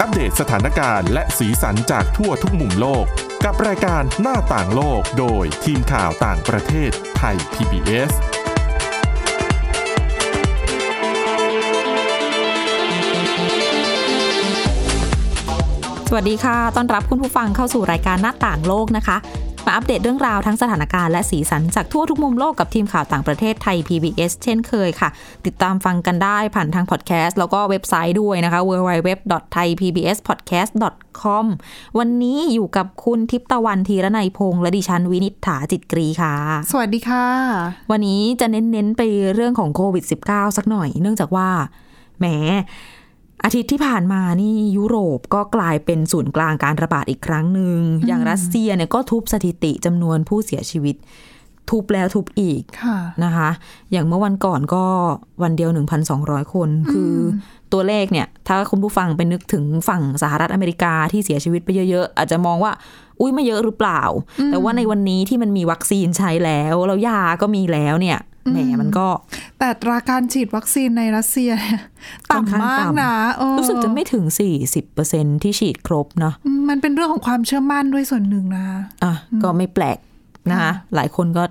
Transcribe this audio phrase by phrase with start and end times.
[0.00, 3.04] อัปเดตสถานการณ์และสีสันจากทั่วทุกมุมโลก
[3.44, 8.12] กับรายการหน้าต่างโลกโดยทีมข่าวต่างประเทศไทย PBS
[16.08, 19.16] สวัสดีค่ะ ต้อนรับคุณผู้ฟังเข้าสู่รายการหน้าต่างโลกนะคะ
[19.66, 25.08] มาอัปเดตเรื่องราวทั้งสถานการณ์และสีสันจากทั่วทุกมุมโลกกับทีมข่าวต่างประเทศไทย PBS เช่นเคยค่ะ
[25.46, 31.44] ติดตามฟังกันได้ผ่านทางพอดแคสต์แล้วก็เว็บไซต์ด้วยนะคะ www.thaipbspodcast.com
[31.98, 36.34] วันนี้อยู่กับคุณทิพย์ตะวันธีรนัยพงษ์และดิฉันวินิษฐาจิตกรีค่ะ
[36.70, 37.26] สวัสดีค่ะ
[37.90, 39.02] วันนี้จะเน้นๆไป
[39.34, 41.48] เรื่องของโควิด -19 สักหน่อย เนื่องจากว่า
[42.18, 42.26] แหม
[43.44, 50.96] อาทิตย์ที่ผ่านมานี่ยุโรปก็กลายเป็นศูนย์กลางการระบาดอีกครั้งหนึ่งอย่างรัสเซียเนี่ยก็ทุบสถิติจำนวนผู้เสียชีวิต
[51.70, 53.50] ทุบแล้วทุบอีกค่ะนะคะ
[53.92, 54.84] อย่างเมื่อวันก่อนก็
[55.42, 55.70] วันเดียว
[56.10, 57.12] 1,200 คน คือ
[57.72, 62.72] ตัวเลขเนี่ย ถ้าคุณผู้ฟังไปนึกถึงฝั่งสหรัฐอเมริกาที่เสียชีวิตไปเยอะๆ อาจจะมองว่า
[63.20, 64.02] อุ้ยไม่เยอะหรือเปล่า
[64.50, 68.18] แต่ว่าในวันนี้ที่มันมีวัคซีนใช้แล้วแล้วยาก็มีแล้วเนี่ย
[68.50, 69.06] แหมมันก็
[69.58, 71.80] แต่ตราการฉีดวัคซีนในรัสเซียเนี่ย
[72.28, 74.24] ค่อนข้างต่ำมากต่ำนะเออรู้สึกจะไม่ถึง
[74.84, 78.64] 40%ที่ฉีดครบเนาะอืมมันเป็นเรื่องของความเชื่อมั่นด้วยส่วนหนึ่งนะ
[79.04, 79.98] อะก็ไม่แปลก
[80.50, 81.44] นะคะหลายคนก็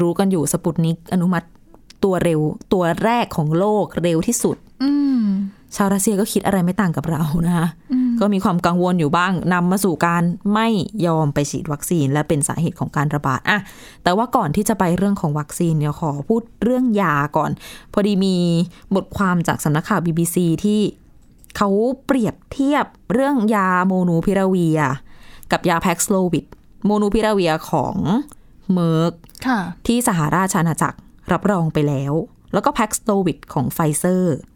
[0.00, 1.46] รู้กันอยู่สปุตนิกอนุมัติ
[2.04, 2.40] ตัวเร็ว
[2.72, 5.22] ตัวแรกของโลกเร็วที่สุดอืม
[5.74, 7.68] ชาวรัสเซียก็คิดอะไรไม่ต่างกับเรานะคะ
[8.20, 10.68] ก็มีความกังวลอยู่บ้างนำมาสู่การไม่
[11.06, 13.58] ยอมไปฉีดวัคซีน และเป็นสาเหตุของการระบาดอะ
[14.02, 17.50] แต่ว่าก่อนที่จะไปเรื่องของวัคซีนเนี่ยขอพูดเรื่องยาก่อน
[17.92, 18.36] พอดีมี
[18.94, 20.80] บทความจากสำนักข่าว BBC ที่
[21.56, 21.68] เขา
[22.06, 24.80] เปรียบเทียบเรื่องยาโมลนูพิราเวียร์
[25.52, 26.44] กับยาแพกซ์โลวิด
[26.86, 27.96] โมลนูพิราเวียร์ของ
[28.72, 29.12] เมอร์ก
[29.46, 30.98] ค่ะที่สหราชอาณาจักร
[31.32, 32.12] รับรองไปแล้ว
[32.52, 34.55] แล้วก็แพกซ์โลวิดของไฟเซอร์อืม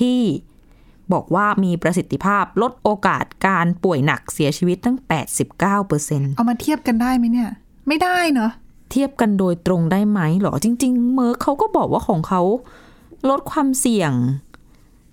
[0.00, 0.20] ที่
[1.12, 7.50] บอกว่ามีประสิทธิภาพลดโอกาสการป่วยหนักเสียชีวิตตั้ง 89%เเอามาเทียบกันได้ไหมเนี่ย
[7.88, 8.52] ไม่ได้เนอะ
[8.94, 12.42] ทียบกันโดยตรงได้ไหมหรอ จริง ๆ เมอร์กเขาก็บอกว่าของเขา
[13.28, 14.12] ลดความเสี่ยง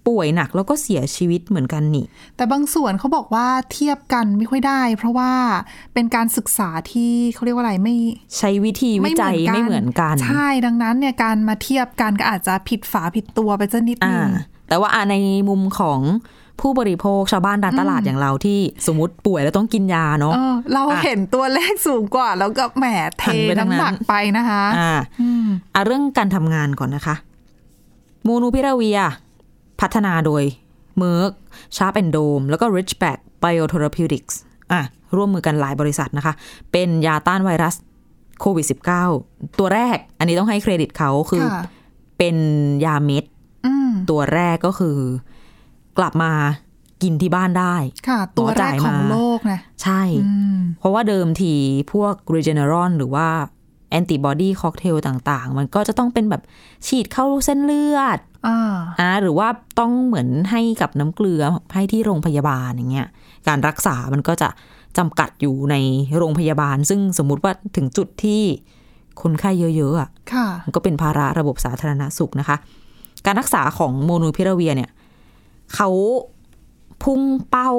[0.08, 2.06] ป่วยหนักแล้วก็เสียชีวิตเหมือนกันนี่
[2.36, 5.32] แต่บางส่วนเขาบอกว่าเทียบกันไม่ค่อยได้ เพราะว่า
[5.94, 7.96] เป็นการศึกษาที่เขาเรียกว่าอะไรไม่
[8.38, 14.30] ใช้วิธีวิจัยไม่เหมือนกัน ใช่ดังนั้นเนี่ยการมาเทียบกันก็อาจจะผิดฝาผิดตัวไปสักนิดนึอ่าง
[14.68, 15.16] แต่ว่าอะใน
[15.50, 16.00] มุมของ
[16.62, 22.86] ผู้บริโภคชาวบ้านร้านตลาดอย่างเราที่สมมติป่วยแล้วต้องกินยาเนาะเออเราอะเห็นตัวเลขสูงกว่า แล้วก็แหม
[23.20, 27.16] เทหันไปทางนั้นน้ำหนักไปนะคะอ่าอืมอะเรื่องการทำงานก่อนนะคะ
[28.24, 29.00] โมลนูพิราเวียร์
[29.84, 30.44] พัฒนาโดย
[30.98, 31.32] เมอร์ก
[31.78, 34.36] ชาร์ปแอนโดมแล้วก็ Richback Biotherapeutics
[34.72, 34.82] อะ
[35.16, 36.34] ร่วมมือกันหลายบริษัทนะคะ
[36.72, 37.76] เป็นยาต้านไวรัส
[38.40, 38.66] โควิด
[39.12, 41.64] -19 ตัวแรก อันนี้ต้องให้เครดิตเขาคือค่ะ
[42.18, 42.36] เป็น
[42.86, 43.24] ยาเม็ด
[43.66, 44.98] อืมตัวแรกก็คือ
[45.98, 46.32] กลับมา
[47.04, 47.76] กินที่บ้านได้
[48.10, 51.54] ค่ะ ตัวแรกของโลกนะ ใช่อืมเพราะว่าเดิมที
[51.94, 53.28] พวก Regeneron หรือว่า
[53.94, 56.42] แอนติบอดีค็อกเทลต่างๆ มันก็จะต้องเป็นแบบ
[56.88, 58.58] ฉีดเข้าเส้นเลือดอ่า
[59.00, 59.48] อ่าหรือว่า
[59.80, 61.42] ต้องเหมือนให้กับน้ำเกลือ
[61.74, 63.08] ให้ที่โรงพยาบาลอย่างเงี้ย
[63.48, 64.50] การรักษามันก็จะ
[64.98, 65.76] จำกัดอยู่ใน
[66.18, 68.42] โรงพยาบาล ซึ่งสมมุติว่าถึงจุดที่
[69.22, 72.58] คนไข้เยอะๆอะค่ะมันก็เป็นภาระระบบสาธารณสุขนะคะ
[73.26, 74.92] การรักษาของโมนูพิราเวียเนี่ย
[75.76, 75.90] เขา
[77.04, 77.72] พุ่งเป้า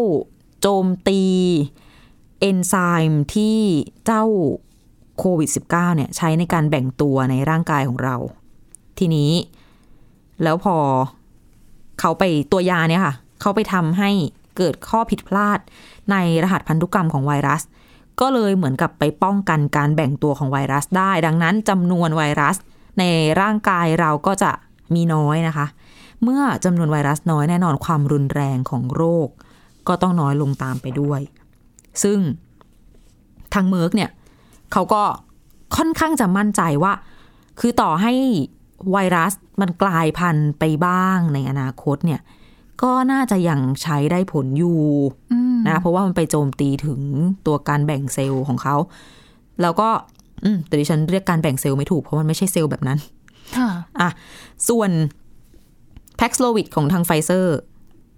[0.61, 1.23] โจมตี
[2.41, 2.75] เอนไซ
[3.09, 3.59] ม์ที่
[4.07, 4.25] เจ้า
[5.19, 8.17] โควิด -19 เนี่ยใช้ในการแบ่งตัวในร่างกายของเรา
[8.99, 9.33] ทีนี้
[10.43, 10.77] แล้วพอ
[12.01, 14.11] เขาไปตัวยาเนี่ยค่ะ เขาไปทำให้
[14.57, 15.59] เกิดข้อผิดพลาด
[16.11, 17.63] ในรหัสพันธุกรรมของไวรัส
[18.21, 22.57] ก็เลยเหมือนกับไปป้องกันการแบ่งตัวของไวรัสได้ ดังนั้นจำนวนไวรัส
[22.99, 23.05] ใน
[23.41, 24.51] ร่างกายเราก็จะ
[24.95, 25.67] มีน้อยนะคะ
[26.23, 29.29] เมื่อจำนวนไวรัสน้อยแน่นอนความรุนแรงของโรค
[29.89, 31.21] ก็ต้องน้อยลงตามไปด้วย
[32.03, 32.19] ซึ่ง
[33.55, 34.11] ทางเมอร์กเนี่ย
[34.75, 35.03] เขาก็
[35.77, 36.93] ค่อนข้างจะมั่นใจว่า
[37.61, 38.13] คือต่อให้
[38.93, 42.21] ไวรัสมันกลายพันธุ์ไปบ้างในอนาคตเนี่ย
[42.83, 44.81] ก็น่าจะยังใช้ได้ผลอยู่
[45.33, 47.01] อืมนะเพราะว่ามันไปโจมตีถึง
[47.47, 48.77] ตัวการแบ่งเซลล์ของเขา
[49.63, 49.89] แล้วก็
[50.45, 52.99] อืมแต่ดิฉันเรียกการแบ่งเซลล์ไม่ถูกเพราะมันไม่ใช่เซลล์แบบนั้น
[53.57, 53.69] ค่ะ
[54.01, 54.09] อะ
[54.69, 54.91] ส่วน
[56.17, 57.57] แพกซ์โลวิดของทางไฟเซอร์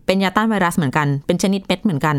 [0.07, 2.17] เป็นยาต้านไวรัสเหมือนกัน เป็นชนิดเม็ดเหมือนกัน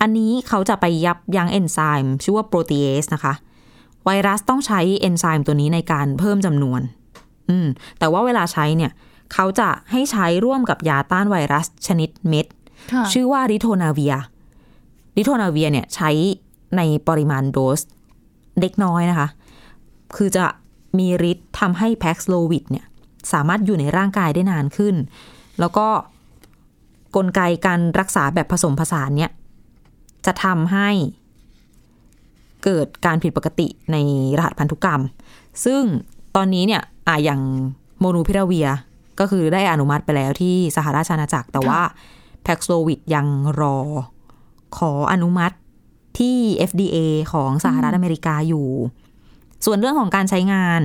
[0.00, 3.34] อันนี้เขาจะไปยับยั้งเอนไซม์ชื่อว่าโปรตีเอสนะคะ
[4.08, 6.80] ไวรัสต้องใช้เอนไซม์ตัวนี้ในการเพิ่มจำนวน
[7.50, 7.66] อืม
[7.98, 8.92] แต่ว่าเวลาใช้เนี่ย
[9.32, 12.46] เขาจะให้ใช้ร่วมกับยาต้านไวรัสชนิดเม็ด
[12.92, 14.14] ค่ะชื่อว่าริโทนาเวียร์
[15.16, 16.10] ริโทนาเวียเนี่ยใช้
[16.76, 17.80] ในปริมาณโดส
[18.60, 19.28] เล็กน้อยนะคะ
[20.16, 20.44] คือจะ
[20.98, 22.84] มีฤทธิ์ทำให้แพ็กสโลวิดเนี่ย
[23.32, 24.94] สามารถอยู่ในร่างกายได้นานขึ้น
[25.60, 25.86] แล้วก็
[27.16, 29.30] กลไกการรักษาแบบผสมผสานเนี่ย
[30.26, 30.88] จะทำให้
[32.64, 33.96] เกิดการผิดปกติใน
[34.38, 35.02] รหัสพันธุกรรม
[35.64, 35.82] ซึ่ง
[36.36, 37.40] ตอนนี้เนี่ยอะอย่าง
[38.00, 38.68] โมนูพิราเวีย
[39.20, 41.80] ก็คือได้อนุมัติไปแล้วที่สหราชอาณาจักร แต่ว่า
[42.42, 43.26] แพ็กโซวิดยัง
[43.60, 43.76] รอ
[44.76, 45.56] ขออนุมัติ
[46.18, 46.36] ที่
[46.70, 46.96] FDA
[47.32, 48.66] ของสหรัฐอเมริกาอยู่
[49.64, 50.80] ส่วนเรื่องของการใช้งาน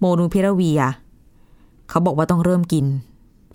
[0.00, 0.82] โมนูพิราเวีย
[1.88, 2.86] เขาบอกว่าต้องเริ่มกิน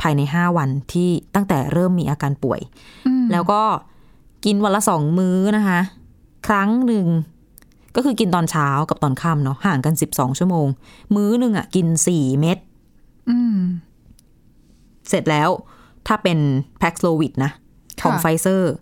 [0.02, 2.60] ภายใน5วันที่ตั้งแต่เริ่มมีอาการป่วย
[3.08, 3.62] อืมแล้วก็
[4.46, 5.80] กินวันละสองมื้อนะคะ
[6.48, 7.06] ครั้งหนึ่ง
[7.96, 10.68] ก็คือกินตอนเช้ากับตอนค่ำเนาะห่างกัน12ชั่วโมง
[11.16, 12.58] มื้อหนึ่งอะ กิน4เม็ด
[13.30, 13.58] อืม
[15.10, 15.50] เสร็จแล้ว
[16.08, 16.40] ถ้าเป็น
[16.80, 17.52] แพ็กโลวิดนะ
[18.02, 18.74] ของค่ะไฟเซอร์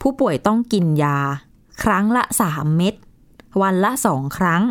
[0.00, 1.18] ผู้ป่วยต้องกินยา
[1.82, 2.94] ครั้งละ3เม็ด
[3.62, 4.62] วันละสองครั้ง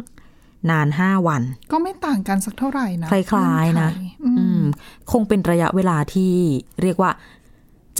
[0.69, 1.41] นาน5วัน
[1.71, 4.63] ก็ไม่ต่างกันสักเท่าไหร่นะคล้ายๆนะเงื่อไขอือืมม
[5.11, 6.33] คงเป็นระยะเวลาที่
[6.81, 7.11] เรียกว่า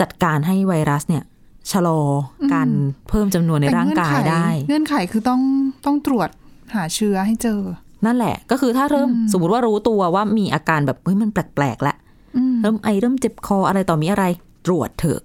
[0.00, 1.24] จัดการให้ไวรัสเนี่ย
[1.72, 2.00] ชะลอ
[2.48, 2.68] อการ
[3.08, 5.40] เพิ่มจำนวนในแต่ร่างกายเงื่อนขได้ เงื่อนไขคือต้อง
[5.86, 6.28] ต้องตรวจ
[6.74, 7.60] หาเชื้อให้เจอ
[8.06, 11.96] นั่นแหละ ก็คือถ้าเริ่มสมมติว่ารู้ตัวว่ามีอาการแบบเฮ้ยมันแปลกๆแล้ว
[12.36, 14.24] อืมเริ่มไอเริ่มเจ็บคออะไรต่อมีอะไร
[14.66, 15.20] ตรวจเถอะ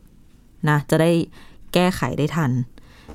[0.70, 1.12] นะ จะได้
[1.74, 2.52] แก้ไขได้ทัน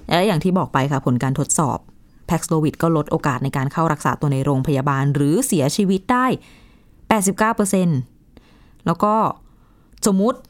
[0.07, 1.79] และอย่างที่บอกไปค่ะผลการทดสอบ
[2.27, 6.27] แพ็กโลวิดก็ลดโอกาสในการเข้ารักษาตัวในโรงพยาบาล หรือเสียชีวิตได้
[7.51, 9.15] 89%แล้วก็
[10.07, 10.48] สมมุติค่ะ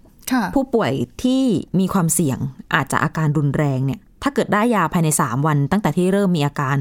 [0.54, 0.92] ผู้ป่วย
[1.22, 1.42] ที่
[1.80, 2.38] มีความเสี่ยง
[2.74, 6.76] อาจจะอาการรุนแรงเนี่ย ถ้าเกิดได้ยาภายใน 3 วัน ตั้งแต่ที่เริ่มมีอาการ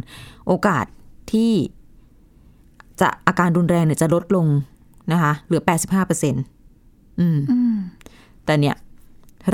[0.48, 0.86] โอกาส
[1.32, 1.52] ที่
[3.02, 4.48] จะอาการรุนแรงเนี่ยจะลดลง
[5.12, 5.62] นะคะ เหลือ
[6.00, 7.76] 85%อืมอืม
[8.46, 8.76] แต่เนี่ย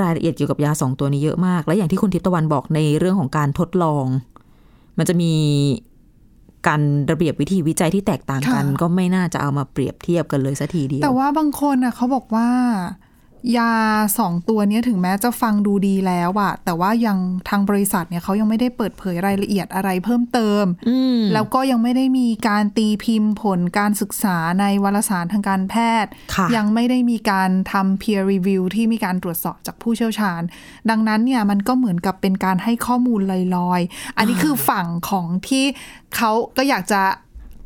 [0.01, 4.05] รายละเอียดเกี่ยวกับยาสองตัวนี้เยอะมาก และอย่างที่คุณทิพย์ตะวันบอกในเรื่องของการทดลอง
[4.97, 5.33] มันจะมี
[6.67, 6.81] การ
[7.11, 12.49] ระเบียบวิธีวิจัยที่แตกต่างกันค่ะก็ไม่น่าจะเอามาเปรียบเทียบกันเลยสัทีเดียวแต่ว่าบางคนน่ะเขาบอกว่า
[13.57, 13.71] ยา
[14.19, 17.17] สองตัวเนี้ยถึงแม้จะฟังดูดีแล้วอะแต่ว่ายัง
[17.49, 30.41] ทางบริษัทเนี่ยเขายังไม่ได้เปิดเผยรายละเอียดอะไรเพิ่มเติมอืมแล้วก็ยังไม่ได้มีการตีพิมพ์ผลการศึกษาในวารสารทางการแพทย์ค่ะยังไม่ได้มีการทำ peer review ที่มีการตรวจสอบจากผู้เชี่ยวชาญ
[30.89, 33.21] ดังนั้นเนี่ยมันก็เหมือนกับเป็นการให้ข้อมูล
[33.55, 35.65] ลอยๆ อันนี้คือฝั่งของที่
[36.15, 37.01] เขาก็อยากจะ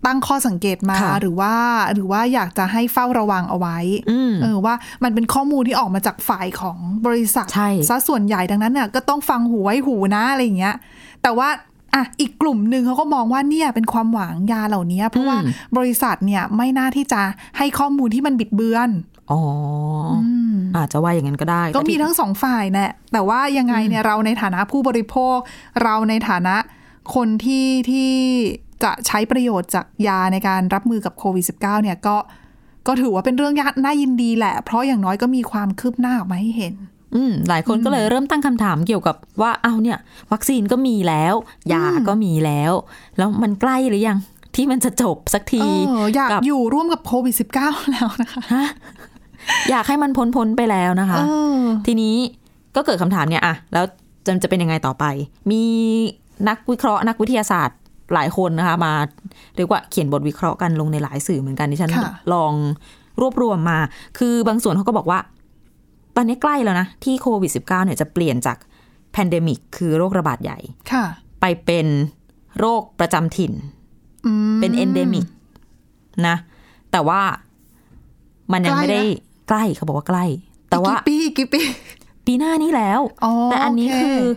[0.05, 1.53] ตั้งข้อสังเกตมาค่ะหรือว่า
[1.93, 3.77] หรือว่าอยากจะให้เฝ้าระวังเอาไว้
[4.11, 10.75] อืมเออว่ามันเป็นข้อมูลที่ออกมาจากฝ่ายของบริษัทใช่ซะส่วนใหญ่ดังนั้นเนี่ยก็ต้องฟังหูไว้หูนะอะไรอย่างเงี้ย
[11.23, 11.49] แต่ว่า
[11.93, 15.37] อะอีกกลุ่มหนึ่งเขาก็มองว่าเนี่ยเป็นความหวังยาเหล่านี้เพราะว่า
[15.77, 17.21] บริษัทเนี่ยไม่น่าที่จะ
[17.57, 18.89] ให้ข้อมูลที่มันบิดเบือน
[19.31, 19.41] อ๋อ
[20.11, 20.19] อ
[20.53, 25.37] มอาจจะว่าอย่างนั้นก็ได้ ก็มีแต่ที่ทั้งสองฝ่ายแหละแต่ว่ายังไงเนี่ยเราในฐานะผู้บริโภค
[25.83, 26.55] เราในฐานะ
[27.15, 28.11] คนที่ที่
[28.83, 32.15] จะใช้ประโยชน์จากยาในการรับมือกับโควิด -19 เนี่ยก็
[32.87, 33.53] ก็ถือว่าเป็นเรื่อง
[33.83, 36.73] น่ายินดีแหละ เพราะอย่างน้อยก็มีความคืบหน้าออกมาให้เห็น
[37.15, 39.97] อืมหลายคนก็เลยเริ่มตั้งคำถามเกี่ยวกับว่าเอาเนี่ย
[40.31, 41.33] วัคซีนก็มีแล้ว
[41.73, 42.71] ยาก็มีแล้ว
[43.17, 44.17] แล้วมันใกล้หรือยัง
[44.55, 48.67] ที่มันจะจบสักทีเอออยากกับอยู่ร่วมกับโควิด -19 แล้วนะคะฮะ
[49.69, 51.21] อยากให้มันพ้นพ้นๆไปแล้วนะคะเอ
[51.59, 52.15] อทีนี้
[52.75, 53.85] ก็เกิดคำถามเนี่ยอะแล้ว
[54.25, 55.05] จะจะเป็นยังไงต่อไป
[55.51, 55.63] มี
[56.47, 57.77] นักวิเคราะห์นักวิทยาศาสตร์
[58.13, 58.93] หลายคนนะคะ มา
[59.55, 62.53] เรียกว่าเขียนบทวิเคราะห์กันลงในหลายสื่อเหมือนกันที่ฉันค่ะลอง
[63.21, 63.79] รวบรวมมา
[64.17, 65.19] คือบางส่วนเขาก็บอกว่า
[66.15, 68.57] ตอนนี้ใกล้แล้วนะ ที่โควิด -19 เนี่ยจะเปลี่ยนจาก
[69.11, 70.57] pandemic คือโรคระบาดใหญ่
[70.91, 71.05] ค่ะ
[71.41, 71.87] ไปเป็น
[72.59, 73.53] โรคประจำถิ่น
[74.25, 75.25] อืมเป็น endemic
[76.27, 76.35] นะ
[76.91, 77.21] แต่ว่า
[78.51, 80.25] มันยังใกล้ไม่ได้นะใกล้เขาบอกว่าใกล้
[80.69, 81.61] แต่ว่าอีกกี่ปีอีกกี่ปี
[82.25, 84.31] ปีหน้านี้แล้วอ๋อแต่อันนี้โอเคคือ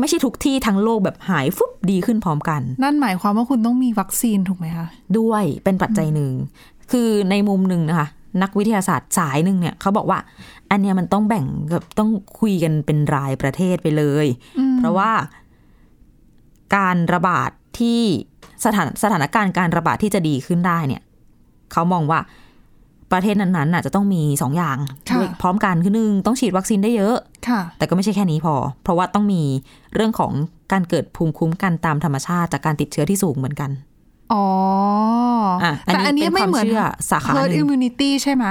[0.00, 4.86] ไม่ใช่ทุกที่ทั้งโลกแบบหายฟุบดีขึ้นพร้อมกัน นั่นหมายความว่าคุณต้องมีวัคซีนถูกไหมคะ
[5.18, 6.32] ด้วยเป็นปัจจัยหนึ่ง
[6.92, 8.08] คือในมุมหนึ่งนะคะ
[8.42, 10.18] นักวิทยาศาสตร์สายหนึ่งเนี่ยเขาบอกว่า
[10.70, 14.26] อันเนี้ยมันต้องแบ่งกับต้องคุยกันเป็นรายประเทศไปเลย
[14.78, 15.10] เพราะว่า
[16.76, 18.00] การระบาดที่
[18.64, 21.02] สถานสถานการณ์การระบาดที่จะดีขึ้นได้เนี่ย
[21.72, 22.20] เขามองว่า
[23.12, 24.76] ประเทศนั้นๆน่ะจะต้องมีสองอย่าง
[25.10, 27.16] ค่ะด้วยพร้อมกันคือหนึ่งต้องฉีดวัคซีนได้เยอะ
[27.48, 29.42] ค่ะแต่ก็ไม่ใช่แค่นี้พอ เพราะว่าต้องมี
[29.94, 30.32] เรื่องของ
[30.72, 33.70] การเกิดภูมิคุ้มกันตามธรรมชาติ จากการติดเชื้อที่สูงเหมือนกัน
[34.32, 34.44] อ๋อ
[35.62, 38.44] อะอันนี้แต่อันนี้เป็นไม่เหมือนความเชื่อสาขาหนึ่ง herd immunity ใช่ไหม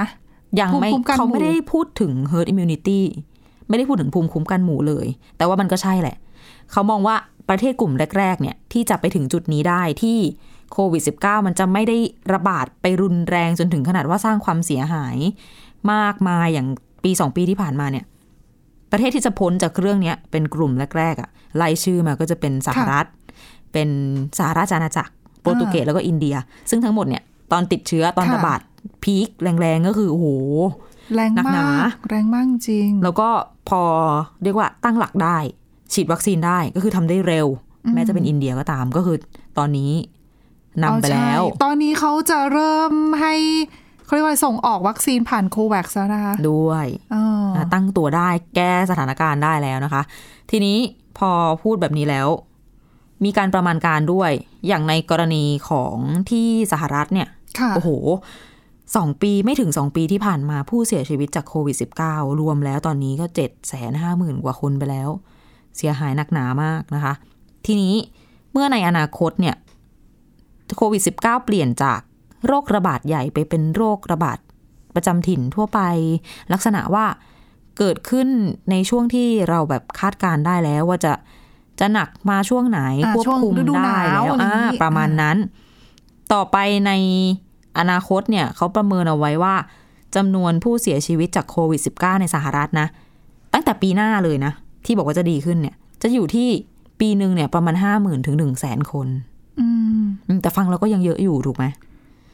[0.60, 3.00] ยังไม่ภูมิคุ้มกันเขาหมู่ไม่ได้พูดถึง herd immunity
[3.68, 6.16] ไม่ได้พูดถึงภูมิคุ้มกันหมู่เลย แต่ว่ามันก็ใช่แหละ
[6.72, 7.16] เขามองว่า
[7.48, 10.18] ประเทศกลุ่มแรก ๆ เนี่ยที่จะไปถึงจุดนี้ได้ที่
[10.72, 11.96] โควิด -19 มันจะไม่ได้
[12.32, 15.16] ระบาดไปรุนแรงจนถึงขนาดว่าสร้างความเสียหาย
[15.92, 16.68] มากมายอย่าง
[17.04, 18.04] ปีสองปีที่ผ่านมาเนี่ย
[18.92, 23.06] ประเทศที่จะพ้นจากเรื่องเนี้ยเป็นกลุ่มแรกๆอะ่ะไล่ชื่อมาก็จะเป็นสหรัฐ
[23.72, 23.88] เป็น
[24.38, 26.36] สหราชอาณาจักร โปรตุเกสแล้วก็อินเดีย
[26.70, 27.22] ซึ่งทั้งหมดเนี่ย
[27.52, 28.60] ตอนติดเชื้อตอนค่ะระบาด
[29.02, 30.26] พีคแรงๆก็คือโอ้โห
[31.14, 33.28] แรงหนักหมานากแรงมากจริง แล้วก็
[33.68, 33.82] พอ
[34.42, 35.38] เรียกว่าตั้งหลักได้
[35.92, 37.46] ฉีดวัคซีนได้ก็คือทำได้เร็ว
[37.94, 39.16] แม้จะเป็นอินเดียก็ตามก็คือ
[39.58, 39.90] ตอนนี้
[40.82, 43.34] นำไปแล้วอ๋อใช่ตอนนี้เขาจะเริ่มให้
[44.04, 47.24] เขาเรียกว่าส่งออกวัคซีนผ่านโควัคแล้วนะคะด้วยอ๋อ
[47.56, 50.02] นะตั้งตัวได้แก้สถานการณ์ได้แล้วนะคะ
[50.50, 50.78] ทีนี้
[51.18, 51.30] พอ
[51.62, 52.28] พูดแบบนี้แล้ว
[53.24, 54.30] มีการประมาณการด้วย
[54.68, 55.96] อย่างในกรณีของ
[56.30, 57.90] ที่สหรัฐเนี่ยค่ะโอ้โห
[58.96, 61.76] สองปีไม่ถึงสองปีที่ผ่านมาผู้เสียชีวิตจากโควิด
[62.08, 65.08] -19 รวมแล้วตอนนี้ก็เจ็ดแสนห้าหมื่นกว่าคนไปแล้ว
[65.76, 67.12] เสียหายหนักหนามากนะคะ
[67.66, 67.94] ทีนี้
[68.52, 69.56] เมื่อในอนาคตเนี่ย
[70.76, 72.00] โควิด -19 เปลี่ยนจาก
[72.46, 74.38] โรคระบาดใหญ่ไปเป็นโรคระบาด
[74.94, 75.80] ประจำถิ่นทั่วไป
[76.52, 77.06] ลักษณะว่า
[77.78, 78.28] เกิดขึ้น
[78.70, 81.12] ในช่วงที่เราแบบคาดการณ์ได้แล้วว่าจะ
[81.80, 85.36] จะหนักมาช่วงไหนอ่าควบคุมช่วงฤดูได้หนาวแล้วอะไรออ่าย่างนี้ประมาณนั้น
[86.32, 86.92] ต่อไปใน
[87.78, 89.54] อนาคตเนี่ยเขาประเมินเอาไว้ว่า
[90.16, 92.86] จำนวนผู้เสียชีวิตจากโควิด -19 ในสหรัฐนะ
[93.52, 94.52] ตั้งแต่ปีหน้าเลยนะ
[94.84, 96.48] ที่บอกว่าจะดีขึ้นเนี่ย จะอยู่ที่
[97.00, 99.29] ปีหนึ่งเนี่ยประมาณห้าหมื่นถึงหนึ่งแสนคนอืมอืม
[100.42, 101.64] แต่ฟังเราก็ยังเยอะอยู่ถูกไหม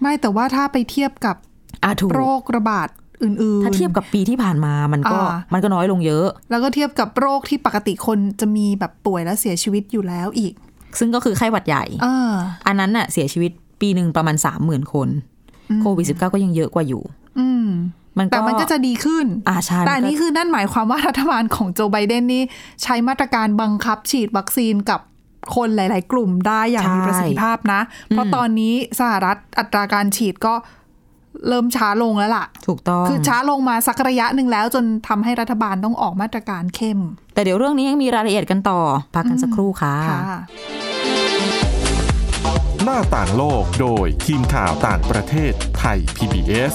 [0.00, 1.36] ไม่แต่ว่าถ้าไปเทียบกับ
[1.84, 2.88] อ่าถูกโรคระบาด
[3.22, 10.52] อื่นๆ ถ้าเทียบกับปีที่ผ่านมามันก็อ่ามันก็น้อยลงเยอะ แล้วก็เทียบกับโรคที่ปกติคนจะมีแบบป่วยและเสียชีวิตอยู่แล้วอีก
[10.98, 12.34] ซึ่งก็คือไข้หวัดใหญ่อ่า
[12.66, 13.50] อันนั้นน่ะเสียชีวิต
[13.80, 15.08] ปีหนึ่งประมาณสามหมื่นคน
[15.82, 17.02] โควิด -19 ก็ยังเยอะกว่าอยู่
[17.38, 17.68] อืม
[18.18, 22.44] มันก็แต่มันก็จะดีขึ้นอ่าใช่แต่อันมันี้ก็คือนั่นหมายความว่ารัฐบาลของโจไบเดนนี่
[22.82, 25.00] ใช้มาตรการบังคับฉีดวัคซีนกับ
[25.54, 30.54] คนหลาย ๆ กลุ่มได้อย่างมีใช่ประสิทธิภาพนะ เพราะตอนนี้สหรัฐอัตราการฉีดก็
[31.48, 36.98] เริ่มช้าลงแล้วล่ะ ถูกต้อง คือช้าลงมาสักระยะหนึ่งแล้ว จนทำให้รัฐบาลต้องออกมาตรการเข้ม
[37.34, 38.80] แต่เดี๋ยวเรื่องนี้ยังมีรายละเอียดกันต่อ
[39.14, 40.20] พักกันสักครู่ค่ะค่ะ
[42.84, 46.74] หน้าต่างโลกโดยทีมข่าวต่างประเทศไทย PBS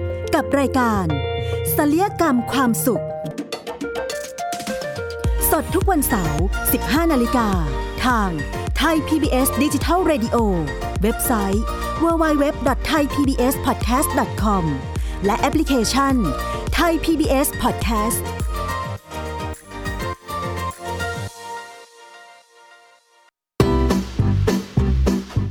[0.35, 1.05] กับรายการ
[1.75, 3.03] ศัลยกรรมความสุข
[5.51, 6.43] สดทุกวันเสาร์
[6.77, 7.47] 15 นาฬิกา
[8.05, 8.29] ทาง
[8.77, 10.37] ไทย PBS Digital Radio
[11.01, 11.63] เว็บไซต์
[12.03, 14.63] www.thaipbspodcast.com
[15.25, 16.15] และแอปพลิเคชัน
[16.77, 18.21] Thai PBS Podcast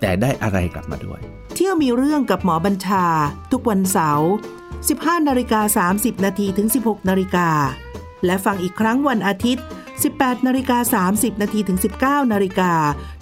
[0.00, 1.20] แต่ได้อะไรกลับมาด้วย
[1.54, 3.04] เที่ยวมีเรื่องกับหมอบัญชา
[3.52, 4.30] ทุกวันเสาร์
[4.76, 7.48] 15นาฬิกา30 นาทีถึง 16นาฬิกา
[8.24, 9.64] และฟังอีกครั้งวันอาทิตย์
[10.06, 12.72] 18นาฬิกา30 นาทีถึง 19นาฬิกา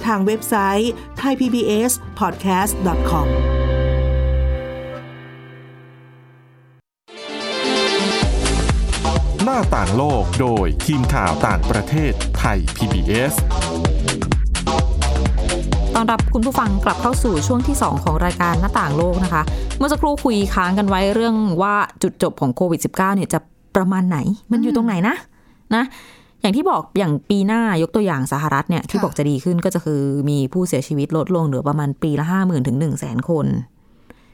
[0.06, 0.90] ทางเว็บไซต์
[1.20, 3.28] thaipbspodcast.com
[9.44, 13.34] หน้าต่างโลกโดยทีมข่าวต่างประเทศไทย PBS
[13.93, 13.93] ต
[16.04, 19.42] อนรับคุณผู้ฟังกลับเข้าสู่ช่วงที่ 2 ของรายการหน้าต่างโลกนะคะ
[19.78, 23.38] เมื่อสักครู่คุยค้างกันไว้เรื่องว่าจุดจบของโควิด -19 เนี่ยจะ
[23.76, 24.18] ประมาณไหน
[24.52, 25.14] มันอยู่ตรงไหนนะ
[25.74, 25.84] นะ
[26.40, 33.46] อย่างที่บอกอย่างปีหน้ายกตัวอย่างสหรัฐเนี่ยที่บอกจะดีขึ้นก็จะคือมีผู้เสียชีวิตลดลงเหลือประมาณปีละห้าหมื่นถึงหนึ่งแสนคน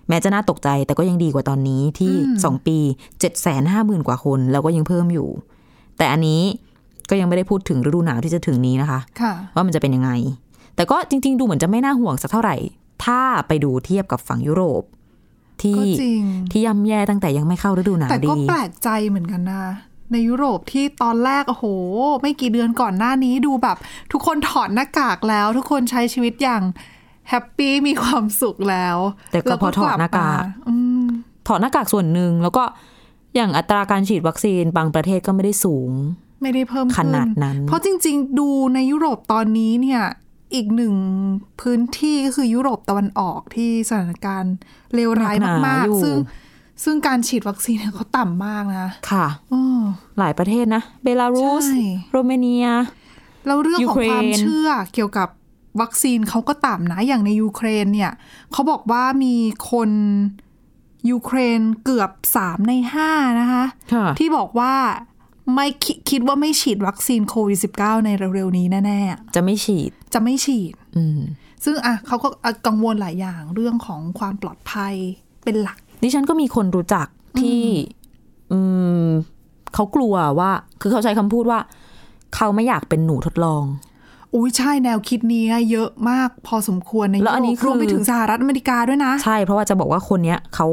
[0.09, 2.13] แม้จะน่าตกใจแต่ก็ยังดีกว่าตอนนี้ที่
[2.45, 2.77] สองปี
[3.21, 5.29] เจ็ดแสนห้าหมื่นกว่าคน แล้วก็ยังเพิ่มอยู่
[5.99, 6.43] แต่อันนี้
[7.11, 10.11] ก็ยังไม่ได้พูดถึงฤดูหนาวที่จะถึงนี้นะคะค่ะว่ามันจะเป็นยังไง
[10.77, 12.57] แต่ก็จริง ๆ ดูเหมือนจะไม่น่าห่วงสักเท่าไหร่
[13.05, 14.83] ถ้าไปดูเทียบกับฝั่งยุโรป
[15.63, 16.23] ที่ก็จริง
[16.53, 19.65] ที่ย่ำแย่ตั้งแต่ยังไม่เข้าฤดูหนาวแต่ก็ดีแปลกใจเหมือนกันนะ
[20.13, 21.65] ในยุโรปที่ตอนแรก โอ้โห
[22.23, 23.77] ไม่กี่เดือนก่อนหน้านี้ดูแบบ
[24.13, 26.63] ทุกคนถอดหน้ากากแล้ว ทุกคนใช้ชีวิตอย่าง
[27.29, 28.97] แฮปปี้มีความสุขแล้ว
[29.33, 31.05] แต่ก็พอถอดหน้ากากลับมอืม
[31.47, 32.65] ถอดหน้ากากส่วนหนึ่งแล้วก็
[33.37, 35.91] อย่างอัตราการฉีดวัคซีนบางประเทศก็ไม่ได้สูง
[36.43, 40.03] ไม่ได้เพิ่มขขึ้นนาดนั้น เพราะจริง ๆ ดูในยุโรปตอนนี้เนี่ย
[40.55, 40.95] อีกหนึ่ง
[41.61, 44.55] พื้นที่ก็คือยุโรปตะวันออกที่สถานการณ์
[44.95, 46.17] เลวร้ายหนักหนามากอยู่ๆซึ่ง
[46.85, 49.83] ซึ่งการฉีดวัคซีนเนี่ยเขาต่ำมากนะ ค่ะอ้อ
[50.19, 52.67] หลายประเทศนะ เบลารุสใช่โรมาเนีย
[53.47, 55.29] แล้วเรื่องของยูเครนความเชื่อเกี่ยวกับ
[55.81, 58.13] วัคซีนเขาก็ต่ำนะ อย่างในยูเครนเนี่ย
[58.53, 59.35] เขาบอกว่ามี
[59.71, 59.91] คน
[61.11, 64.75] ยูเครนเกือบสามในห้านะคะค่ะที่บอกว่า
[65.55, 69.01] ไม่คิดคิดว่าไม่ฉีดวัคซีนโควิด -19 ในเร็วๆนี้แน่
[69.35, 71.21] จะไม่ฉีดๆจะไม่ฉีด อืม
[71.65, 74.95] ซึ่งอะเขาก็อะกังวลหลายอย่างเรื่องของความปลอดภัย
[75.45, 77.07] เป็นหลัก ดิฉันก็มีคนรู้จัก
[77.41, 77.63] ที่
[78.53, 78.59] อื
[79.07, 79.09] ม
[79.75, 81.61] เขากลัวว่า คือเขาใช้คำพูดว่า
[82.37, 83.65] เขาไม่อยากเป็นหนูทดลอง
[84.35, 90.69] อุ้ยใช่แนวคิดนี้เยอะมากพอสมควรในแล้วอันนี้ยุโรปรวมไปคือถึงสหรัฐอเมริกาด้วยนะ ใช่เพราะว่าจะบอกว่าคนเนี้ยเขา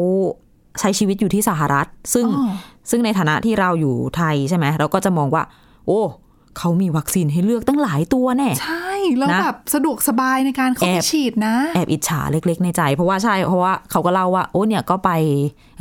[0.79, 2.51] ใช้ชีวิตอยู่ที่สหรัฐ ซึ่งอ๋อ
[2.89, 5.44] ซึ่งในฐานะที่เราอยู่ไทยใช่ไหมเราก็จะมองว่า
[5.88, 6.01] โอ้
[6.58, 15.10] เขามีวัคซีนให้เลือกตั้งหลายตัวแน่ ใช่ แล้วนะแบบสะดวกสบายในการเข้าไปแอบฉีดนะ แอบอิจฉาเล็กๆ ในใจ เพราะว่าใช่ เพราะว่าเขาก็เล่าว่า โอ้เนี่ยก็ไป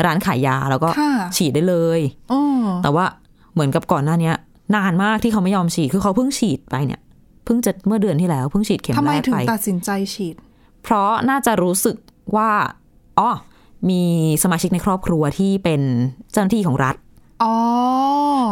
[0.04, 2.00] ร้านขายยาแล้วก็ค่ะฉีดได้เลย
[2.32, 2.42] อ๋อ
[2.82, 3.04] แต่ว่า
[3.52, 4.34] เหมือนกับก่อนหน้าเนี้ย
[4.76, 7.00] นานมากที่เขาไม่ยอมฉีด คือเขาเพิ่งฉีดไปเนี่ย
[7.44, 10.34] เพิ่งจะเมื่อเดือนที่แล้วเพิ่งฉีดเข็มทำไมแรกถึงไปตัดสินใจฉีด
[10.82, 11.96] เพราะน่าจะรู้สึก
[12.36, 12.50] ว่า
[13.18, 13.30] อ๋อ
[13.90, 14.02] มี
[14.42, 15.80] สมาชิกในครอบครัวที่เป็น
[16.33, 16.95] เจ้าหน้าที่ของรัฐ
[17.42, 17.54] อ๋อ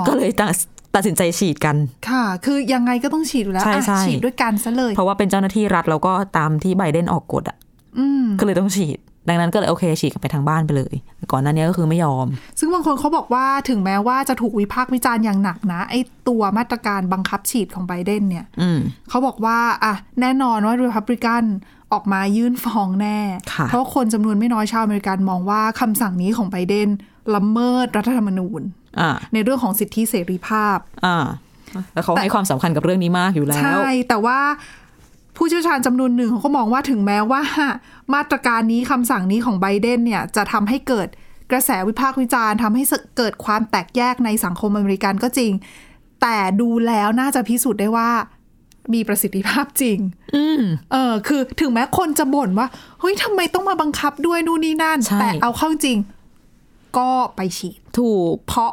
[0.09, 0.55] ก็เลยตัด
[0.95, 1.77] ตัดสินใจฉีดกัน
[2.09, 7.57] ค่ะ คือยังไงก็ต้องฉีดอยู่แล้วใช่อะใช่ฉีดด้วยกันซะเลย เพราะว่าเป็นเจ้าหน้าที่รัฐแล้วก็ตามที่ไบเดนออกกฎอะ
[7.99, 12.27] อืมก็เลยต้องฉีด ดังนั้นก็เลยโอเคฉีดกันไปทางบ้านไปเลยแต่ก่อนหน้านี้ก็คือไม่ยอม
[12.59, 18.79] ซึ่งบางคนเขาบอกว่าถึงแม้ว่าจะถูกวิพากษ์วิจารณ์อย่างหนักนะ ไอ้ตัวมาตรการบังคับฉีดของไบเดนเนี่ยอืม
[19.09, 21.45] เขาบอกว่าอะแน่นอนว่ารีพับลิกัน
[21.95, 23.19] ออกมายื่นฟ้องแน่
[23.55, 26.89] ค่ะเพราะคนจำนวนไม่น้อยชาวอเมริกันมองว่าคำสั่งนี้ของไบเดน
[27.35, 28.61] ละเมิดรัฐธรรมนูญ
[29.01, 31.17] อ่าในเรื่องของสิทธิเสรีภาพอ่า
[31.95, 34.41] แล้วเขาให้ความสำคัญกับเรื่องนี้มากอยู่แล้ว ใช่ แต่ว่า
[35.37, 37.43] ผู้เชี่ยวชาญจำนวนหนึ่งเขาก็มองว่าถึงแม้ว่า
[38.15, 41.09] มาตรการนี้คำสั่งนี้ของไบเดนเนี่ยจะทำให้เกิด
[41.51, 42.85] กระแสวิพากษ์วิจารณ์ทำให้
[43.19, 45.53] เกิดความแตกแยกในสังคมอเมริกันก็จริง
[46.23, 48.11] แต่ดูแล้วน่าจะพิสูจน์ได้ว่า
[48.93, 49.99] มีประสิทธิภาพจริง
[50.37, 52.67] อืมเออ คือถึงแม้คนจะบ่นว่า
[53.01, 55.99] เฮ้ยทำไมต้องมาบังคับด้วยนู่นนี่นั่นใช่แต่เอาเข้าจริง
[56.99, 58.73] ก็ไปฉีด ถูก เพราะ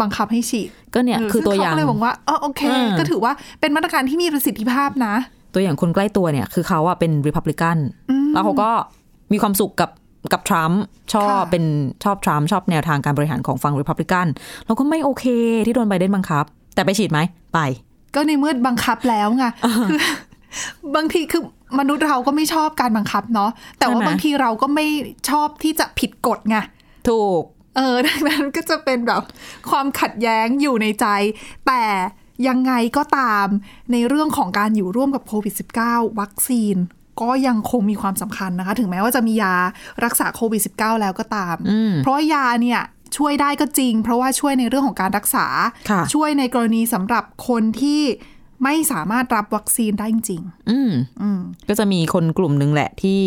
[0.00, 5.14] บังคับให้ฉีด ก็เนี่ย คือตัวอย่างซึ่เขก็เลยบอกว่าอ๋อโอเคอืมก็ถือว่าเป็นมาตรการที่มีประสิทธิภาพนะ
[5.54, 7.76] ตัวอย่างคนใกล้ตัวเนี่ย คือเขาอะเป็นริพับลิกัน
[8.34, 8.70] แล้วเขาก็
[9.32, 9.90] มีความสุขกับ
[10.32, 10.82] กับทรัมป์
[11.14, 11.64] ชอบค่ะเป็น
[12.04, 14.26] ชอบทรัมป์ชอบแนวทางการบริหารของฝั่งริพับลิกัน
[14.66, 15.24] แล้วก็ไม่โอเค
[15.66, 17.20] ที่โดนไบเดนบังคับ แต่ไปฉีดไหม
[17.54, 17.60] ไป
[18.18, 19.44] ก็ในเมื่อบังคับแล้วไง
[19.88, 19.98] คือ
[20.96, 21.42] บางทีคือ
[21.78, 24.86] มนุษย์เราก็ไม่ชอบการบังคับเนาะแต่ว่าใช่ไหมบางทีเราก็ไม่
[25.30, 26.56] ชอบที่จะผิดกฎไง
[27.08, 27.42] ถูก
[27.76, 29.22] เออดังนั้นก็จะเป็นแบบ
[29.70, 31.06] ความขัดแย้งอยู่ในใจ
[31.66, 31.82] แต่
[32.48, 33.46] ยังไงก็ตาม
[33.92, 35.54] ในเรื่องของการอยู่ร่วมกับโควิด
[35.86, 36.76] -19 วัคซีน
[37.20, 39.54] ก็ยังคงมีความสำคัญนะคะ ถึงแม้ว่าจะมียา
[40.04, 42.80] รักษาโควิด -19 แล้วก็ตามอืมเพราะว่ายาเนี่ย
[43.16, 45.46] ช่วยได้ก็จริง เพราะว่าช่วยในเรื่องของการรักษา
[45.90, 48.02] ค่ะช่วยในกรณีสำหรับคนที่
[48.64, 53.20] ไม่สามารถรับวัคซีนได้จริงอืมๆอืมก็จะมีคนกลุ่มหนึ่งแหละที่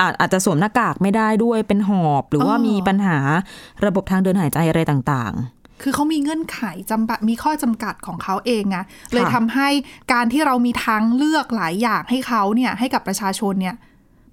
[0.00, 3.18] อาจอาจจะสวมหน้ากากไม่ได้ด้วยเป็นหอบ หรือว่าอ๋อมีปัญหา
[3.84, 5.34] ระบบทางเดินหายใจอะไรต่าง
[5.82, 8.78] คือเขามีเงื่อนไขจำกัดมีข้อจำกัดของเขาเองไง
[9.12, 9.68] เลยทำให้
[10.12, 13.76] การที่เรามีทางเลือกหลายอย่างให้เขาเนี่ยให้กับประชาชนเนี่ย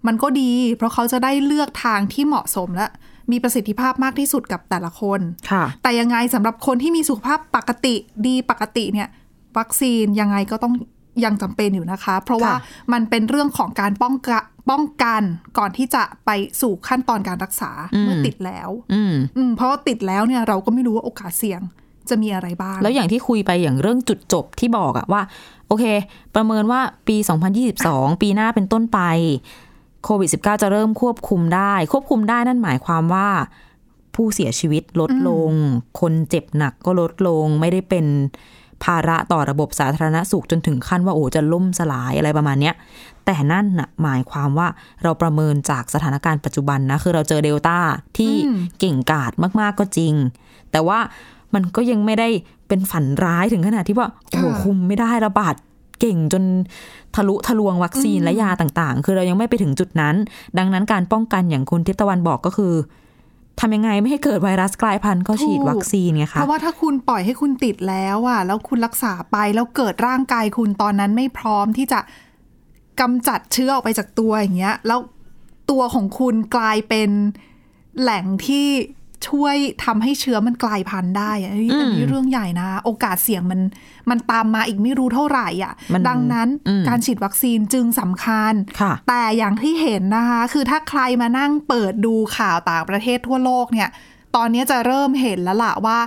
[0.08, 2.88] มันก็ดี เพราะเขาจะได้เลือกทางที่เหมาะสมและ
[3.32, 7.96] มีประสิทธิภาพมากที่สุดกับแต่ละคนๆค่ะ แต่ยังไงสำหรับคนที่มีสุขภาพปกติ
[8.28, 9.08] ดีปกติเนี่ย
[9.58, 10.74] วัคซีนยังไงก็ต้อง
[11.26, 12.60] ยังจำเป็นอยู่นะคะ เพราะว่าค่ะ
[12.94, 15.22] มันเป็นเรื่องของการป้องกันป้องกัน
[15.58, 21.62] ก่อนที่จะไปสู่ขั้นตอนการรักษาเมื่อติดแล้ว อืม อืมเพราะว่าติดแล้วเนี่ยเราก็ไม่รู้ว่าโอกาสเสี่ยง
[22.10, 25.22] จะมีอะไรบ้าง แล้วอย่างที่คุยไปอย่างเรื่องจุดจบที่บอกอะว่า
[25.68, 25.86] โอเค
[26.36, 27.18] ประเมินว่าปี
[27.70, 29.00] 2022 ปีหน้าเป็นต้นไป
[30.04, 33.28] โควิด -19 จะเริ่มควบคุมได้ ควบคุมได้นั่นหมายความว่า
[34.16, 35.52] ผู้เสียชีวิตลดลง
[36.00, 38.06] คนเจ็บหนักก็ลดลง ไม่ได้เป็น
[38.84, 42.76] ภาระต่อระบบสาธารณสุขจนถึงขั้นว่าโอ้จะล่มสลายอะไรประมาณเนี้ย
[43.26, 44.68] แต่นั่นน่ะหมายความว่า
[45.04, 47.78] เราประเมินจากสถานการณ์ปัจจุบันนะ คือเราเจอเดลต้า
[48.18, 48.34] ที่
[48.80, 50.14] เก่งกาจมากๆก็จริง
[50.72, 51.00] แต่ว่า
[51.54, 52.30] มันก็ยังไม่ได้
[52.68, 55.56] เป็นฝันร้ายถึงขนาดที่ว่าโอ้คุมไม่ได้ระบาด
[56.02, 56.44] เก่งจน
[57.16, 60.16] ทะลุทะลวงวัคซีนและยาต่างๆ คือเรายังไม่ไปถึงจุดนั้น
[60.58, 62.74] ดังนั้นการป้องกันอย่างคุณทิพย์ตะวันบอกก็คือ
[63.60, 72.00] ทำยังไงไม่ให้เกิดไวรัสกลายพันธุ์ก็ฉีดวัคซีนไงเพคะราะว่าถ้าคุณปล่อยให้คุณติดแล้วอะแล้วคุณรักษาไปแล้วเกิดร่างกายคุณตอนนั้นไม่พร้อมที่จะ
[73.02, 75.00] กำจัดเชื้อออกไปจากตัวอย่างเงี้ย แล้ว
[75.72, 77.10] ตัวของคุณกลายเป็น
[78.02, 78.68] แหล่งที่
[79.30, 79.56] ช่วย
[79.86, 83.62] ทำให้เชื้อมันกลายพันธุ์ได้อะอันนี้อืมอันนี้เรื่องใหญ่นะ โอกาสเสี่ยงมัน
[84.10, 93.90] มันตามมาอีกไม่รู้เท่าไหร่อะมันดังนั้นอืมการฉีดวัคซีนจึงสำคัญค่ะแต่อย่างที่เห็นนะคะ คือถ้าใครมานั่งเปิดดูข่าวต่างประเทศทั่วโลกเนี่ย
[94.36, 96.00] ตอนนี้จะเริ่มเห็นแล้วล่ะว่า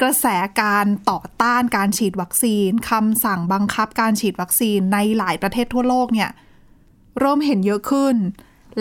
[0.00, 0.26] กระแส
[0.60, 6.30] การต่อต้านการฉีดวัคซีนคำสั่งบังคับการฉีดวัคซีนในหลายประเทศทั่วโลกเนี่ย
[7.20, 8.16] เริ่มเห็นเยอะขึ้น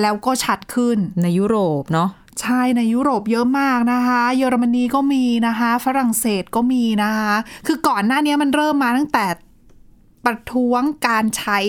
[0.01, 2.09] แล้วก็ชัดขึ้นในยุโรปเนาะ
[2.41, 7.33] ใช่ในยุโรปเยอะมากนะคะ เยอรมนีก็มีนะคะ ฝรั่งเศสก็มีนะคะ
[7.67, 9.25] คือก่อนหน้านี้มันเริ่มมาตั้งแต่
[10.25, 11.59] ประท้วงการใช้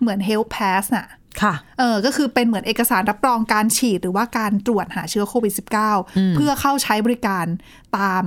[0.00, 1.06] เหมือน Health Pass น่ะ
[1.42, 5.52] ค่ะเออก็คือเป็นเหมือนเอกสารรับรองการฉีดหรือว่าการตรวจหาเชื้อโควิด
[5.94, 7.46] -19 เพื่อเข้าใช้บริการ
[7.98, 8.24] ตาม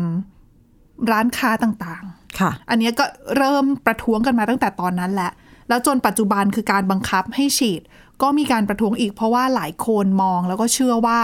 [1.12, 3.06] ร้านค้าต่างๆ ค่ะ อันเนี้ยก็
[3.38, 5.32] เริ่มประท้วงกันมาตั้งแต่ตอนนั้นแหละ
[5.70, 7.82] แล้วจนปัจจุบันคือการบังคับให้ฉีด
[8.22, 11.20] ก็มีการประท้วงอีกเพราะว่าหลายคนมองแล้วก็เชื่อว่า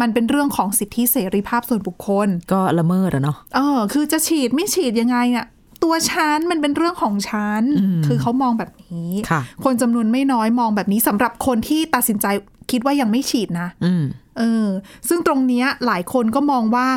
[0.00, 5.46] มันเป็นเรื่องของสิทธิเสรีภาพส่วนบุคคล ก็ละเมิดอะเนาะเออ คือจะฉีดไม่ฉีดยังไงเนี่ย
[5.84, 7.62] ตัวฉันมันเป็นเรื่องของฉัน
[8.06, 12.26] คือเขามองแบบนี้ค่ะคนจำนวนไม่น้อยมองแบบนี้สำหรับคนที่ตัดสินใจ
[12.70, 14.04] คิดว่ายังไม่ฉีดนะอืม
[14.38, 14.66] เออ
[15.08, 16.88] ซึ่งตรงเนี้ยหลายคนก็มองว่า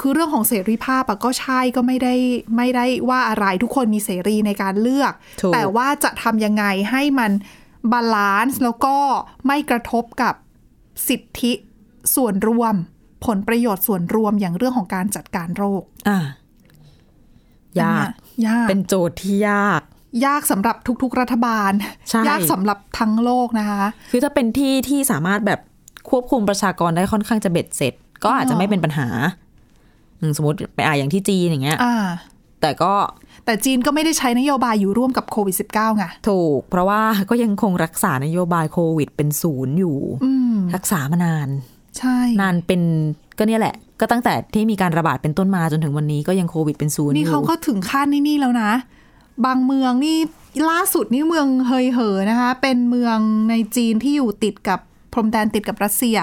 [0.00, 2.14] คือเรื่องของเสรีภาพอะก็ใช่ก็ไม่ได้
[2.56, 7.30] ไม่ได้ว่าอะไรทุกคนมีเสรีในการเลือกถูกแต่ว่าจะทำยังไงให้มัน
[7.92, 8.96] balance แล้วก็
[9.46, 10.34] ไม่กระทบกับ
[11.08, 11.52] สิทธิ
[12.14, 12.74] ส่วนรวม
[13.26, 16.18] ผลประโยชน์ส่วนรวมอย่างเรื่องของการจัดการโรคอะ
[17.80, 19.80] ยากอันเนี้ยยาก เป็นโจทย์ที่ยาก
[20.26, 21.72] ยากสำหรับทุก ๆ รัฐบาล
[22.08, 25.60] ใช่ยากสำหรับทั้งโลกนะคะ คือถ้าเป็นที่ที่สามารถแบบ
[26.10, 27.94] ควบคุมประชากรได้ค่อนข้างจะเบ็ดเสร็จ
[28.24, 29.08] ก็อาจจะไม่เป็นปัญหา
[30.20, 31.96] อืมสมมติไปอ่าอย่างที่จีนอย่างเงี้ยอ่า
[32.60, 32.92] แต่ก็
[33.44, 41.48] แต่จีนก็ไม่ได้ใช้นโยบายอยู่ร่วมกับโควิด -19 ไงถูก เพราะว่าก็ยังคงรักษานโยบายโควิด เป็นศูนย์อยู่อืมรักษามานาน
[41.98, 42.80] ใช่ นานเป็น
[43.38, 48.72] ก็เนี่ยแหละ ก็ตั้งแต่ที่มีการระบาดเป็นต้นมาจนถึงวันนี้ก็ยังโควิดเป็นศูนย์อนี่ยู่เขาก็ถึงขั้นนี่นี่แล้วนะ
[49.44, 50.18] บางเมืองนี่
[50.70, 53.18] ล่าสุดนี่เมืองเฮยเหอนะคะ เป็นเมือง
[53.50, 54.80] ในจีนที่อยู่ติดกับ
[55.14, 56.18] พรมแดนติดกับรัสเซีย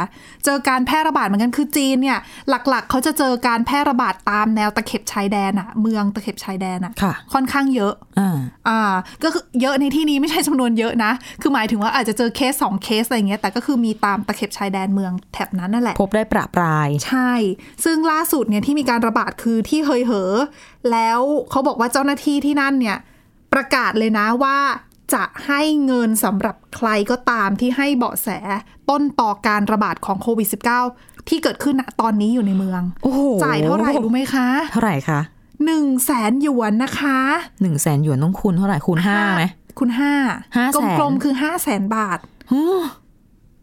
[0.45, 17.32] เจอการแพร่ระบาดเหมือนกันคือจีนเนี่ย หลักๆ เขาจะเจอการแพร่ระบาดตามแนวตะเข็บชายแดนอะเมืองตะเข็บชายแดนอะค่ะค่อนข้างเยอะอ่าอ่าก็คือเยอะในที่นี้ไม่ใช่จำนวนเยอะนะ คือหมายถึงว่าอาจจะเจอเคสสองเคสอะไรเงี้ยแต่ก็คือมีตามตะเข็บชายแดนเมืองแถบนั้นนั่นแหละพบได้ประปรายใช่
[17.84, 20.32] ซึ่งล่าสุดเนี่ยที่มีการระบาดคือที่เฮยเหอ
[20.91, 22.97] แล้วเขาบอกว่าเจ้าหน้าที่ที่นั่นเนี่ย
[23.54, 24.58] ประกาศเลยนะว่า
[25.13, 28.28] จะให้เงินสำหรับใครก็ตามที่ให้เบาะแส
[28.89, 30.47] ต้นต่อการระบาดของโควิด
[30.88, 35.19] -19 ที่เกิดขึ้นณตอนนี้อยู่ในเมืองโอ้โหจ่ายเท่าไหร่รู้ไหมคะ เท่าไหร่คะ
[35.65, 37.19] หนึ่งแสนหยวนนะคะ
[37.62, 39.43] หนึ่งแสนหยวนต้องคูณเท่าไหร่คูณห้าไหม
[39.80, 40.13] คุณห้า
[40.56, 42.19] ห้าแสนกลมๆคือห้าแสนบาท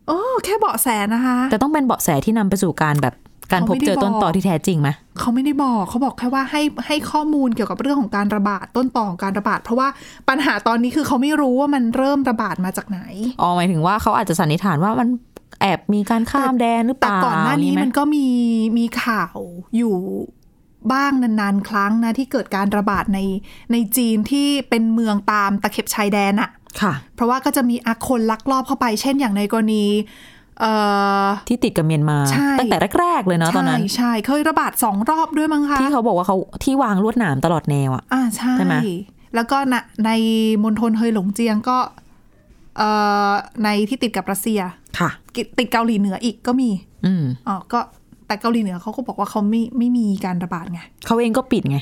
[0.06, 3.14] โอ้แค่เบาะแสนะคะ แต่ต้องเป็นเบาะแสที่นำไปสู่การแบบ
[3.52, 4.88] การพบเจอต้นต่อที่แท้จริงไหม
[5.28, 9.88] เขาไม่ได้บอกเขาบอกแค่ว่าให้ให้ข้อมูลเกี่ยวกับเรื่องของการระบาดต้นต่อของการระบาด เพราะว่า
[10.28, 13.00] ปัญหาตอนนี้คือเขาไม่รู้ว่ามันเริ่มระบาดมาจากไหน
[13.40, 15.08] อ๋อหมายถึงว่าเขาอาจจะสันนิษฐานว่ามัน
[15.60, 18.26] แอบมีการข้ามแดนหรือเปแต่ล่าก่อนหน้านี้ไหมันก็มี
[18.78, 19.38] มีข่าว
[19.76, 19.96] อยู่
[20.92, 23.18] บ้างนานๆ ครั้งนะที่เกิดการระบาดใน
[23.72, 30.06] ในจีนที่เป็นเมืองตามตะเข็บชายแดนอะค่ะ เพราะว่าก็จะมีอาคนลักลอบเข้าไป เช่นอย่างในกรณีเอ่อ
[31.48, 38.74] ที่ติดกับเมียนมาใช่ตั้งแต่แรก ๆ เลยเนาะตอนนั้นใช่ใช่เคยระบาดสองรอบด้วยมั้งคะ ที่เขาบอกว่าเขาที่วางลวดหนามตลอดแนวอะอ่าใช่ใช่ไหม
[39.34, 40.10] แล้วก็นะใน
[40.64, 41.78] มณฑลเฮยหลงเจียงก็
[42.76, 42.88] เอ่
[43.28, 43.30] อ
[43.64, 44.60] ในที่ติดกับรัสเซีย
[44.98, 45.10] ค่ะ
[45.58, 46.70] ติดเกาหลีเหนืออีกก็มี
[47.06, 47.80] อืมอ๋อก็
[48.26, 51.78] แต่เกาหลีเหนือเขาก็บอกว่าเขาไม่ไม่มีการระบาดไงเขาเองก็ปิดไง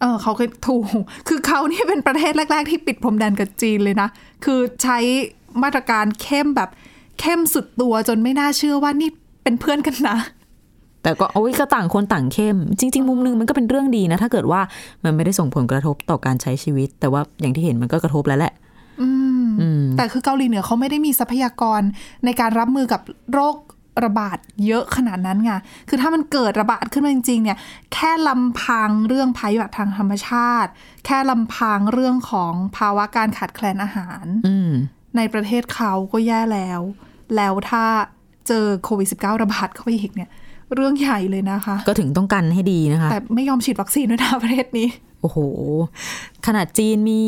[0.00, 4.08] เออเขาเคยถูก คือเขานี่เป็นประเทศแรก ๆ ที่ปิดพรมแดนกับจีนเลยนะ
[4.44, 4.98] คือใช้
[5.62, 6.70] มาตรการเข้มแบบ
[7.20, 9.10] เข้มสุดตัวจนไม่น่าเชื่อว่านี่
[9.42, 10.18] เป็นเพื่อนกันนะ
[11.02, 14.60] แต่ก็โอ้ยก็ต่างคนต่างเข้ม จริง ๆ มุมนึงมันก็เป็นเรื่องดีนะ ถ้าเกิดว่า
[15.04, 18.52] มันไม่ได้ส่งผลกระทบต่อการใช้ชีวิต แต่ว่าอย่างที่เห็นมันก็กระทบแล้วแหละ
[19.00, 19.08] อื
[19.44, 21.80] มอืมแต่คือเกาหลีเหนือเขาไม่ได้มีทรัพยากร
[22.24, 23.00] ในการรับมือกับ
[23.32, 23.56] โรค
[24.04, 25.52] ระบาดเยอะขนาดนั้นไง
[25.88, 27.58] คือถ้ามันเกิดระบาดขึ้นมาจริงๆเนี่ย
[27.94, 30.70] แค่ลำพังเรื่องภัยพิบัติทางธรรมชาติ
[31.06, 34.70] แค่ลำพังเรื่องของภาวะการขาดแคลนอาหารอืม
[35.16, 36.80] ในประเทศเขาก็แย่แล้ว
[37.36, 37.84] แล้วถ้า
[38.48, 40.30] เจอโควิด -19 ระบาดเข้าไปอีกเนี่ย
[40.74, 44.88] เรื่องใหญ่เลยนะคะ ก็ถึงต้องกันให้ดีนะคะ แต่ไม่ยอมฉีดวัคซีนด้วยนะประเทศนี้
[45.22, 45.38] โอ้โห
[46.46, 47.22] ขนาดจีนมี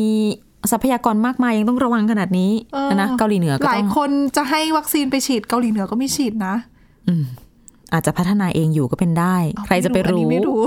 [0.71, 6.55] ทรัพยากรมากมายยังต้องระวังขนาดนี้เออนะเกาหลีเหนือก็หลาต้ยองคนจะให้วัคซีนไปฉีดเกาหลีเหนือก็ไม่ฉีดนะ
[7.93, 10.61] อาจจะพัฒนาเองอยู่ก็เป็นได้ ใครจะไปอันนี้รู้ไม่รู้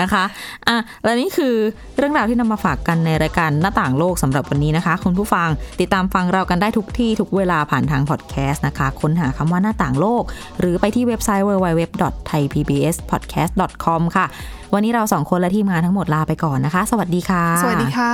[0.00, 0.24] นะคะ
[0.68, 1.54] อะและนี่คือ
[1.98, 5.48] เรื่องราวที่นำมาฝากกันในรายการหน้าต่างโลกสำหรับวันนี้นะคะ คุณผู้ฟัง
[5.80, 10.22] ติดตามฟังเรากันได้ทุกที่ทุกเวลาผ่านทางพอดแคสต์นะคะ ค้นหาคำว่าหน้าต่างโลก
[10.60, 14.26] หรือไปที่เว็บไซต์ www.thaipbspodcast.com ค่ะ
[14.74, 18.12] วันนี้เราสองคนและทีมงานทั้งหมดลาไปก่อนนะคะ สวัสดีค่ะ สวัสดีค่ะ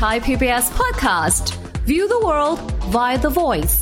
[0.00, 1.44] Thai PBS podcast.
[1.90, 2.58] View the world
[2.94, 3.76] via the voice.